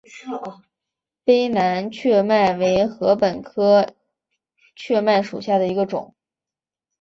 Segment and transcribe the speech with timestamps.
[1.23, 3.87] 卑南雀麦为禾本科
[4.75, 6.15] 雀麦属下的一个种。